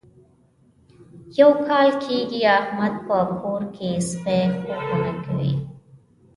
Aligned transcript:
یو 1.39 1.51
کال 1.67 1.89
کېږي 2.03 2.41
احمد 2.57 2.93
په 3.07 3.17
کور 3.41 3.61
کې 3.75 3.89
سپي 4.09 4.41
خویونه 4.53 5.11
کوي. 5.23 5.51